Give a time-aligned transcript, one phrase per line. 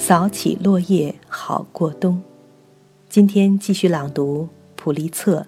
[0.00, 2.22] 扫起落叶好过冬。
[3.10, 5.46] 今天继续朗读普利策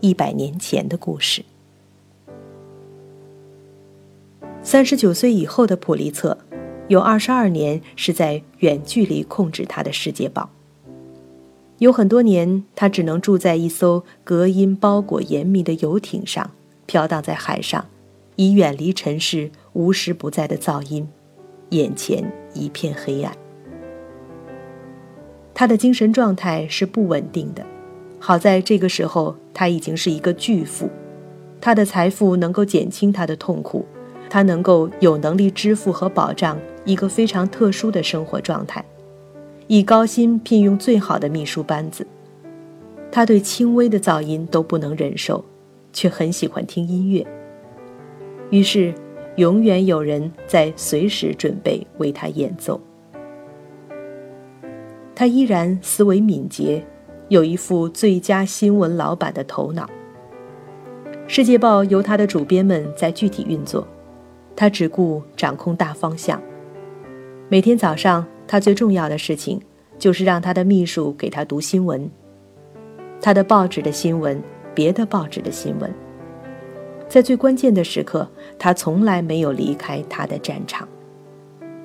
[0.00, 1.44] 一百年前的故事。
[4.62, 6.38] 三十九岁以后的普利策，
[6.88, 10.48] 有二十二年是在远距离控制他的《世界报》。
[11.76, 16.50] 有很多年，他只能住在一艘隔音包裹严密的游艇上，
[16.86, 17.84] 飘荡在海上，
[18.36, 21.06] 以远离尘世无时不在的噪音，
[21.68, 23.36] 眼前一片黑暗。
[25.54, 27.64] 他的精神状态是不稳定的。
[28.18, 30.88] 好在这个时候，他已经是一个巨富，
[31.60, 33.84] 他的财富能够减轻他的痛苦，
[34.30, 38.84] 他能够有能力支付和保障一个非常特殊的生活状态。
[39.66, 42.06] 以高薪聘用最好的秘书班子，
[43.10, 45.44] 他对轻微的噪音都不能忍受，
[45.92, 47.26] 却很喜欢听音乐。
[48.50, 48.94] 于是，
[49.36, 52.78] 永远有人在随时准备为他演奏。
[55.14, 56.84] 他依然思维敏捷，
[57.28, 59.84] 有一副最佳新闻老板的头脑。
[61.26, 63.86] 《世界报》由他的主编们在具体运作，
[64.56, 66.40] 他只顾掌控大方向。
[67.48, 68.26] 每天早上。
[68.44, 69.58] 他最重要的事情，
[69.98, 72.10] 就是让他的秘书给他读新闻。
[73.18, 74.42] 他的报纸的新闻，
[74.74, 75.90] 别的报纸的新闻。
[77.08, 78.28] 在最关键的时刻，
[78.58, 80.86] 他从来没有离开他的战场。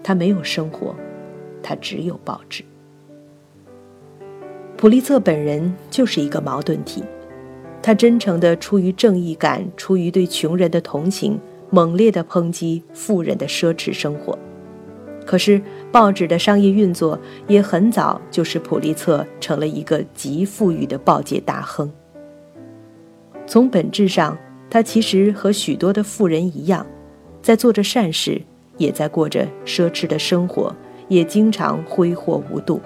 [0.03, 0.94] 他没有生活，
[1.64, 2.66] 他只有报纸。
[4.78, 7.03] 普利策本人就是一个矛盾体，
[7.81, 11.39] 他真诚地出于正义感，出于对穷人的同情，
[11.72, 14.38] 猛烈地抨击富人的奢侈生活。
[15.25, 15.59] 可是，
[15.92, 21.92] 报纸的商业运作也很早就使普利策成了一个极富裕的报界大亨。
[23.48, 24.38] 从本质上，
[24.70, 26.86] 他其实和许多的富人一样，
[27.42, 28.39] 在做着善事，
[28.78, 30.72] 也在过着奢侈的生活，
[31.08, 32.80] 也经常挥霍无度。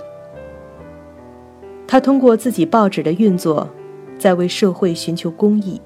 [1.92, 3.70] 他通过自己报纸的运作，
[4.18, 5.78] 在为社会寻求公益，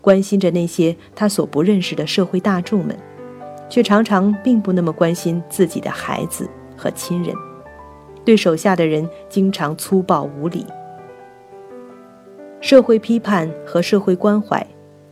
[0.00, 2.96] 关心着那些他所不认识的社会大众们。
[3.68, 7.34] 却常常并不那么关心自己的孩子和亲人，
[8.24, 10.64] 对手下的人经常粗暴无礼。
[12.62, 14.66] 社会批判和社会关怀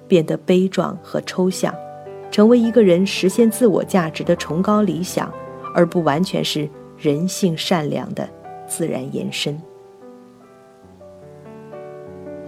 [0.09, 1.75] 变得悲壮和抽象，
[2.31, 5.31] 成为一个人实现自我价值的崇高理想，
[5.75, 6.67] 而不完全是
[6.97, 8.27] 人性善良的
[8.67, 9.61] 自然延伸。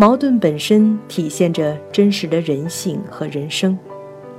[0.01, 3.79] 矛盾本身体现着真实的人性和人生。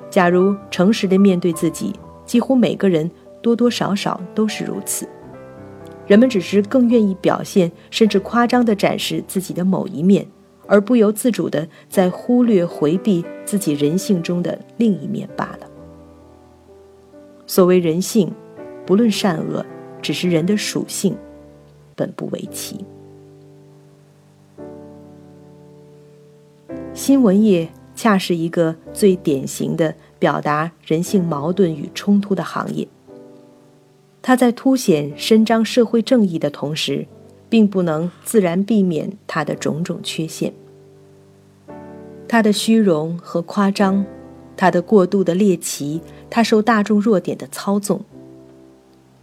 [0.10, 1.94] 假如诚实的面对自己，
[2.26, 3.08] 几乎每个人
[3.44, 5.08] 多多少少都是如此。
[6.08, 10.26] 人们只是更愿意表现，甚至夸张地展示自己的某一面，
[10.66, 15.68] 而不由自主地在忽略、回避自己人性中的另一面罢了。
[17.46, 18.34] 所谓人性，
[18.84, 19.64] 不论善恶，
[20.02, 21.16] 只是人的属性，
[21.96, 22.84] 本不为奇。
[26.94, 27.70] 新闻业。
[27.94, 32.88] 恰是一个最典型的表达人性矛盾与冲突的行业。
[34.24, 37.06] 它在凸显伸张社会正义的同时，
[37.48, 40.52] 并不能自然避免它的种种缺陷。
[42.28, 44.04] 它的虚荣和夸张，
[44.58, 48.02] 它的过度的猎奇，它受大众弱点的操纵。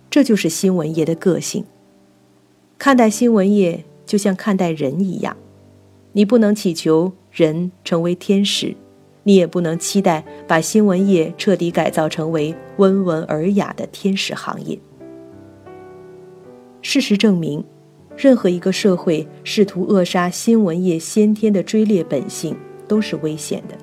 [0.08, 1.64] 这就是新闻业的个性。
[2.78, 5.36] 看待新闻业，就像看待人一样，
[6.12, 7.12] 你不能祈求。
[7.38, 8.74] 人成为天使，
[9.22, 14.76] 你也不能期待把新闻业彻底改造成为温文尔雅的天使行业。
[16.82, 17.64] 事实证明，
[18.16, 22.56] 任何一个社会试图扼杀新闻业先天的追猎本性
[22.88, 23.76] 都是危险的，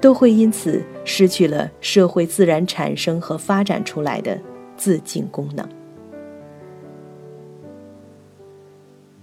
[0.00, 4.36] 都会因此失去了社会自然产生和发展出来的
[4.76, 5.79] 自净功能。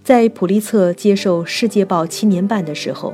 [0.08, 3.14] 在普利策接受《世界报》七年半的时候，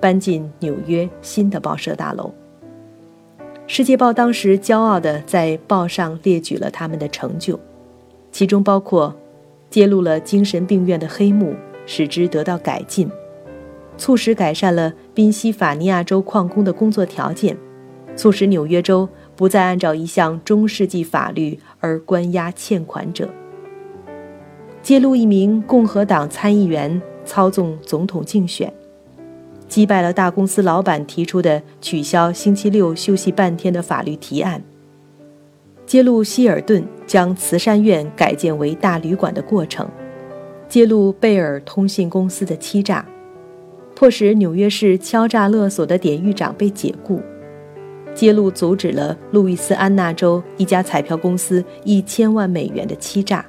[0.00, 2.32] 搬进纽约新的报社大楼。
[3.66, 7.60] 《世界报》当时骄傲地在报上列举了他们的成就，
[8.32, 9.14] 其中包括
[9.68, 11.54] 揭露了精神病院的黑幕，
[11.84, 13.06] 使之得到改进；
[13.98, 17.54] 促使改善了宾夕法尼亚州矿工的工作条件；
[18.16, 23.28] 促使纽约州不再按照一项中世纪法律而关押欠款者。
[24.82, 28.72] 揭露一名共和党参议员操纵总统竞选，
[29.68, 34.62] 击败了大公司老板提出的取消星期六休息半天的法律提案。
[35.86, 39.88] 揭露希尔顿将慈善院改建为大旅馆的过程，
[40.68, 43.04] 揭露贝尔通信公司的欺诈，
[43.94, 47.20] 迫使纽约市敲诈勒索的典狱长被解雇，
[48.14, 53.44] 揭露阻止了路易斯安那州一家彩票公司一千万美元的欺诈。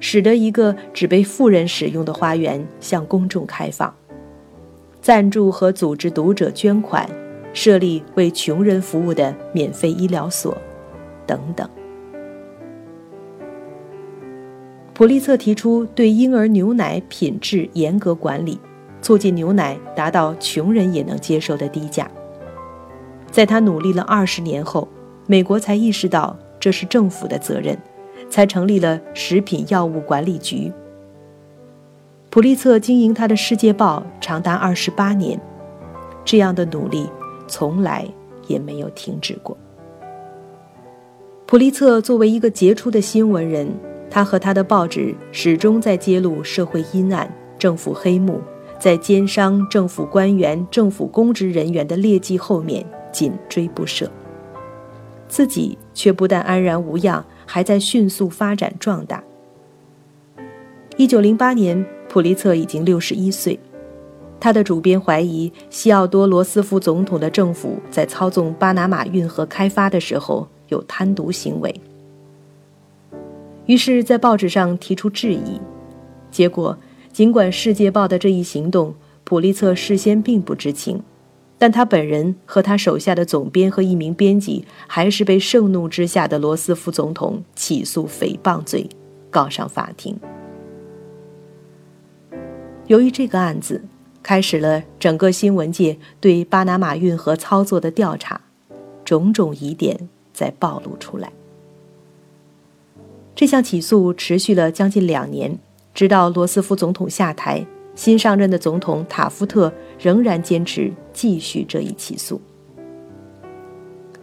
[0.00, 3.94] 使得一个只被富人使用的花园向公众开放，
[5.00, 7.08] 赞助和组织读者捐款，
[7.52, 10.56] 设立为穷人服务的免费医疗所，
[11.26, 11.68] 等等。
[14.94, 18.58] 普利策提出对婴儿牛奶品质严格管理，
[19.00, 22.10] 促进牛奶达到穷人也能接受的低价。
[23.30, 24.88] 在他努力了二十年后，
[25.26, 27.78] 美国才意识到这是政府的责任，
[28.28, 30.72] 才成立了食品药物管理局。
[32.30, 35.40] 普利策经营他的《世界报》长达二十八年，
[36.24, 37.08] 这样的努力
[37.46, 38.06] 从来
[38.46, 39.56] 也没有停止过。
[41.46, 43.68] 普利策作为一个杰出的新闻人。
[44.10, 48.40] 他和他的报纸始终在揭露社会阴暗、政府黑幕，
[48.78, 52.82] 在奸商、政府官员、政府公职人员的劣迹后面
[53.12, 54.10] 紧追不舍，
[55.28, 59.24] 自己却不但安然无恙，还在迅速发展壮大。
[60.98, 63.58] 一九零八年，普利策已经六十一岁，
[64.38, 71.74] 他的主编怀疑西奥多·罗斯福总统的政府在操纵巴拿马运河开发的时候有贪渎行为。
[73.64, 75.58] 于是，在报纸上提出质疑，
[76.30, 76.76] 结果，
[77.12, 81.02] 尽管《世界报》的这一行动，普利策事先并不知情，
[81.58, 88.88] 但他本人和他手下的总编和一名编辑，还是被盛怒之下的罗斯福总统起诉诽谤罪，
[89.28, 90.16] 告上法庭。
[92.86, 93.82] 由于这个案子，
[94.22, 98.40] 开始了整个新闻界对巴拿马运河操作的调查，
[99.04, 101.32] 种种疑点在暴露出来。
[103.34, 105.58] 这项起诉持续了将近两年，
[105.92, 107.66] 直到罗斯福总统下台，
[107.98, 112.40] 新上任的总统塔夫特仍然坚持继续这一起诉。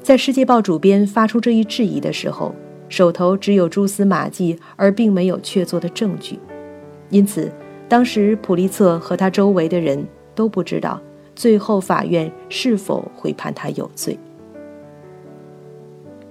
[0.01, 2.55] 在《世界报》主编发出这一质疑的时候，
[2.87, 6.39] 手头只有蛛丝马迹，而并没有确凿的证据，
[7.09, 7.51] 因此，
[7.89, 11.01] 当时普利策和他周围的人都不知道
[11.35, 14.17] 最后法院是否会判他有罪。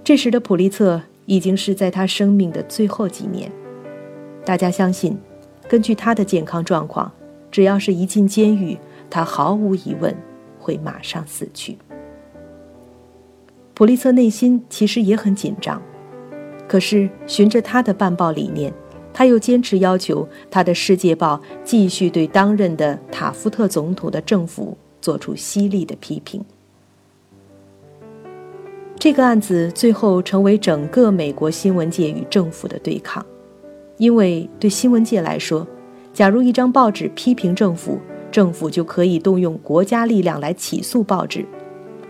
[0.02, 1.02] 这时的普利策。
[1.26, 3.50] 已经是在他生命的最后几年，
[4.44, 5.16] 大家相信，
[5.66, 7.10] 根据他的健康状况，
[7.54, 8.76] 只要是一进监狱，
[9.08, 10.12] 他毫无疑问
[10.58, 11.78] 会马上死去。
[13.74, 15.80] 普利策内心其实也很紧张，
[16.66, 18.74] 可是循着他的办报理念，
[19.12, 26.44] 他又坚持要求他的《世界报》继续对当任的塔夫特总统的政府做出犀利的批评。
[28.98, 33.24] 这个案子最后成为整个美国新闻界与政府的对抗，
[33.98, 35.64] 因为对新闻界来说，
[36.14, 38.00] 假如一张报纸批评政府，
[38.30, 41.42] 政府就可以动用国家力量来起诉报纸；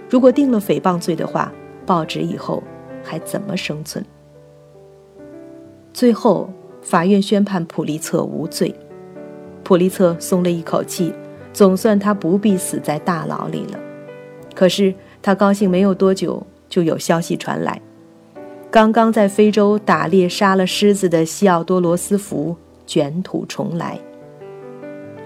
[0.08, 1.52] 如果定了诽谤罪的话，
[1.84, 2.62] 报纸以后
[3.02, 4.04] 还怎么生存？
[5.92, 6.48] 最后，
[6.82, 8.72] 法院宣判普利策无罪，
[9.64, 11.12] 普利策松了一口气，
[11.52, 13.80] 总算他不必死在大牢里了。
[14.54, 16.46] 可是他高兴没有多久。
[16.66, 17.80] 就有消息传来，
[18.68, 23.98] 刚刚在非洲打猎杀了狮子的西奥多·罗斯福卷土重来。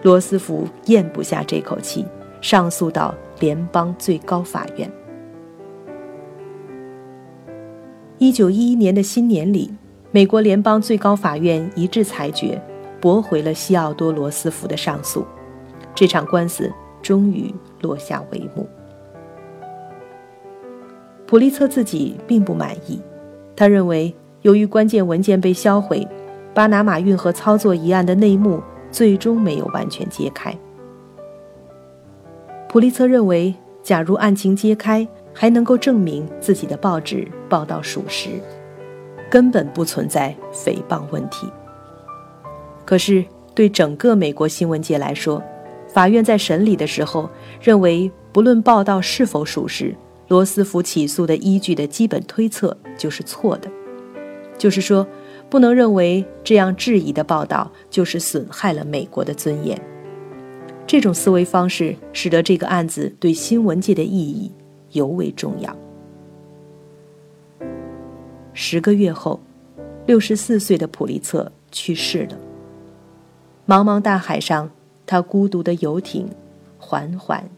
[0.02, 2.04] 罗斯福咽不下这口气，
[2.40, 4.90] 上诉到联邦最高法院。
[8.18, 9.72] 一九一一年的新年里，
[10.10, 12.60] 美国联邦最高法院一致裁决，
[13.00, 15.24] 驳回了西奥多·罗斯福的上诉，
[15.94, 18.68] 这场官司终于落下帷幕。
[21.26, 23.00] 普利策自己并不满意，
[23.54, 26.06] 他认为，由于关键文件被销毁，
[26.58, 28.60] 巴拿马运河操作一案的内幕
[28.90, 30.52] 最终没有完全揭开。
[32.68, 38.30] 普利策认为，假如案情揭开，还能够证明自己的报纸报道属实，
[39.30, 41.46] 根本不存在诽谤问题。
[42.84, 43.24] 可是，
[43.54, 45.40] 对整个美国新闻界来说，
[45.86, 47.30] 法院在审理的时候
[47.62, 49.94] 认为，不论报道是否属实。
[50.26, 53.70] 罗斯福起诉的依据的基本推测就是错的，
[54.58, 55.06] 就是说，
[55.50, 59.80] 不能认为这样质疑的报道就是损害了美国的尊严。
[60.86, 64.50] 这种思维方式使得这个案子对新闻界的意义
[64.92, 65.76] 尤为重要。
[68.52, 69.38] 十个月后，
[70.06, 72.38] 六十四岁的普利策去世了。
[73.66, 74.70] 茫茫大海上，
[75.06, 76.28] 他孤独的游艇
[76.78, 77.48] 缓缓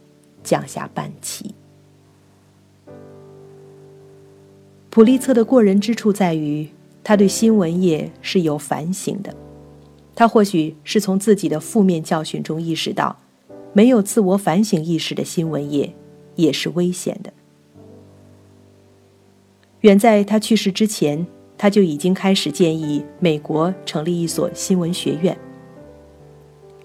[0.42, 1.54] 降下半旗。
[4.90, 6.68] 普利策的过人之处在于，
[7.02, 9.34] 他对新闻业是有反省的。
[10.14, 13.16] 他或许是从自己的负面教训中意识到，
[13.72, 15.94] 没有自我反省意识的新闻业
[16.36, 17.32] 也是危险的。
[19.80, 21.26] 远在他去世之前，
[21.56, 25.34] 他就已经开始建议美国成立一所新闻学院。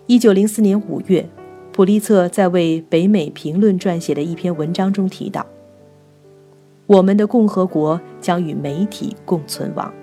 [0.06, 1.28] 一九零四年五月，
[1.74, 5.46] 普利策在为《北美评论》撰写的一篇文章中提到
[6.88, 9.94] ：“我们的共和国将与媒体共存亡。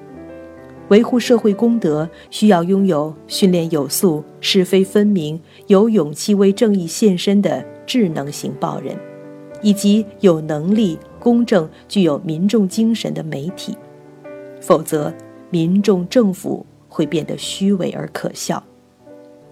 [0.92, 8.94] 维护社会公德，需要拥有训练有素、是非分明、有勇气为正义献身的智能型报人，
[9.62, 13.75] 以及有能力、公正、具有民众精神的媒体。
[14.61, 15.11] 否则，
[15.49, 18.62] 民众政府会变得虚伪而可笑。”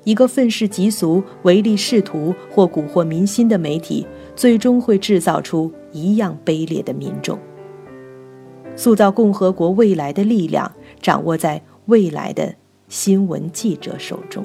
[0.04, 4.06] 一个愤世嫉俗、唯利是图或蛊惑民心的媒体，
[4.36, 7.38] 最终会制造出一样卑劣的民众。
[8.76, 10.70] 塑造共和国未来的力量，
[11.00, 12.54] 掌握在未来的
[12.88, 14.44] 新闻记者手中。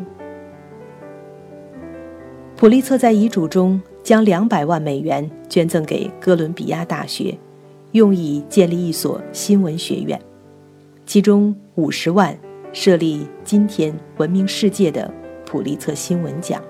[2.55, 7.37] 普利策在遗嘱中将两百万美元捐赠给哥伦比亚大学，
[7.91, 10.19] 用以建立一所新闻学院，
[11.05, 12.37] 其中五十万
[12.71, 15.11] 设立今天闻名世界的。
[15.47, 16.61] 普利策新闻奖。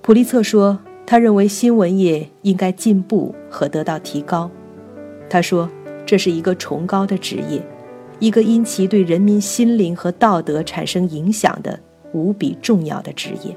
[0.00, 4.50] 普利策说：“他认为新闻业应该进步和得到提高。”
[5.28, 5.68] 他说
[6.06, 7.62] ：“这是一个崇高的职业，
[8.22, 11.76] 一个因其对人民心灵和道德产生影响的
[12.12, 13.56] 无比重要的职业。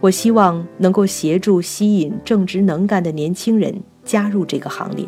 [0.00, 5.06] 我希望能够协助吸引正直能干的年轻人加入这个行列，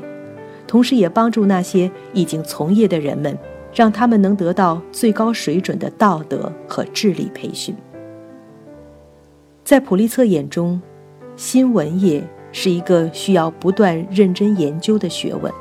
[0.69, 3.37] 同时也帮助那些已经从业的人们。”
[3.75, 7.75] 让他们能得到最高水准的道德和智力培训。
[9.65, 10.81] 在普利策眼中，
[11.35, 15.53] 新闻业是一个需要不断认真研究的学问，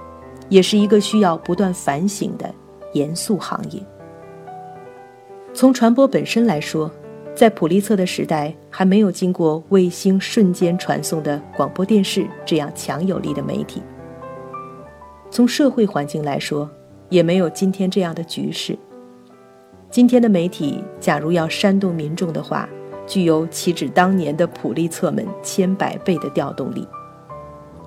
[0.47, 2.53] 也是一个需要不断反省的
[2.93, 3.81] 严肃行业。
[5.53, 6.89] 从传播本身来说，
[7.35, 13.81] 在普利策的时代，还没有经过卫星瞬间传送的广播电视这样强有力的媒体。
[15.29, 16.69] 从社会环境来说，
[17.09, 18.77] 也没有今天这样的局势。
[19.89, 22.67] 今天的媒体，假如要煽动民众的话，
[23.05, 26.87] 具有岂止当年的普利策们千百倍的调动力。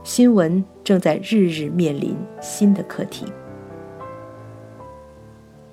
[0.05, 3.27] 新闻正在日日面临新的课题。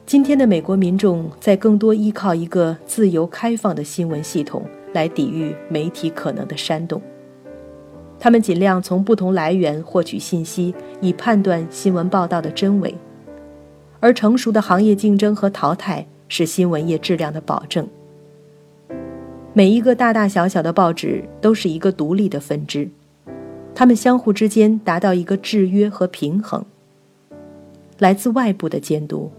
[0.05, 7.01] 今天的美国民众在更多依靠一个自由开放的新闻系统来抵御媒体可能的煽动。
[8.19, 12.93] 他们尽量从不同来源获取信息，以判断新闻报道的真伪。
[14.01, 17.87] 而成熟的行业竞争和淘汰是新闻业质量的保证。
[19.53, 22.87] 每一个大大小小的报纸都是一个独立的分支，
[23.73, 26.63] 它们相互之间达到一个制约和平衡。
[27.99, 29.31] 来自外部的监督，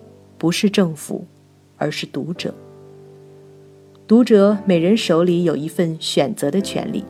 [0.44, 1.24] 不是政府，
[1.78, 2.54] 而是读者。
[4.06, 7.02] 读者每人手里有一份选择的权利。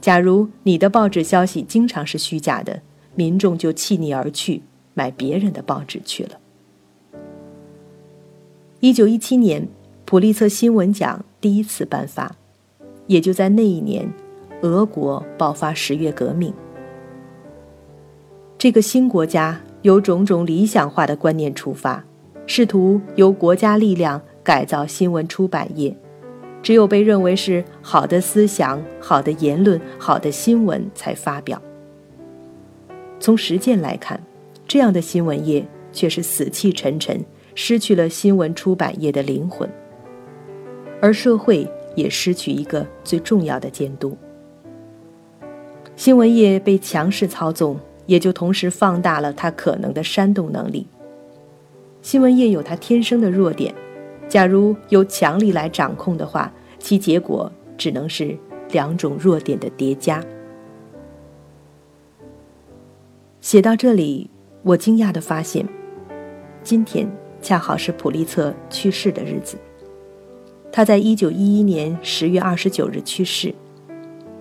[0.00, 2.80] 假如你的报纸消息经常是虚假的，
[3.14, 4.62] 民众就弃你而去，
[4.94, 6.40] 买别人的报纸去了。
[8.80, 9.68] 一九一七年，
[10.06, 12.34] 普利策新闻奖第一次颁发，
[13.06, 14.10] 也就在那一年，
[14.62, 16.50] 俄国爆发十月革命。
[18.56, 22.02] 这个新国家由种种理想化的观念出发，
[22.46, 25.96] 试图由国家力量改造新闻出版业，
[26.62, 31.60] 只有被认为是好的思想、好的言论、好的新闻才发表。
[33.18, 34.20] 从实践来看，
[34.68, 37.24] 这样的新闻业却是死气沉沉。
[37.56, 39.70] 失去了新闻出版业的灵魂，
[41.00, 44.16] 而社会也失去一个最重要的监督。
[45.94, 50.84] 新闻业被强势操纵，也就同时放大了它可能的煽动能力。
[52.04, 53.74] 新闻业有它天生的弱点，
[54.28, 58.36] 假如由强力来掌控的话，其结果只能是
[58.72, 60.22] 两种弱点的叠加。
[63.40, 64.28] 写到这里，
[64.62, 65.66] 我惊讶地发现，
[66.62, 67.10] 今天。
[67.40, 69.58] 恰好是普利策去世的日子。
[70.72, 73.54] 他在一九一一年十月二十九日去世，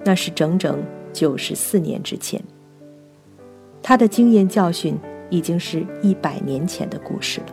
[0.05, 2.41] 那是整整九十四年之前。
[3.81, 4.97] 他的经验教训
[5.29, 7.47] 已经是一百年前的故事了。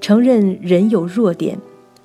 [0.00, 1.58] 承认人有弱点，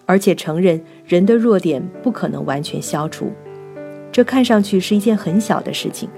[0.05, 3.31] 而且承认人的弱点不可能完全消除，
[4.11, 6.09] 这看上去是一件很小的事情，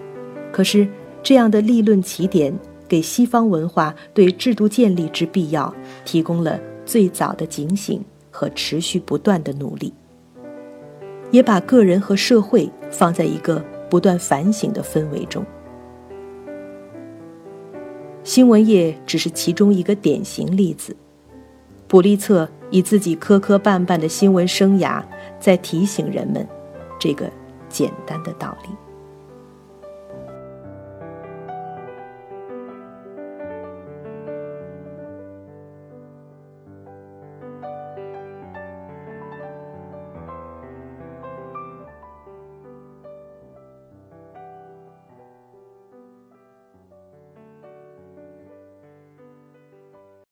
[0.51, 0.87] 可是
[1.21, 2.53] 这样的立论起点。
[2.85, 5.73] 给西方文化对制度建立之必要
[6.05, 9.91] 提供了最早的警醒和持续不断的努力，
[11.31, 15.43] 也把个人和社会放在一个不断反省的氛围中。
[18.23, 20.95] 新闻业只是其中一个典型例子，
[21.87, 25.03] 普利策以自己磕磕绊绊的新闻生涯，
[25.39, 26.47] 在提醒人们
[26.97, 27.29] 这个
[27.67, 28.69] 简单的道理。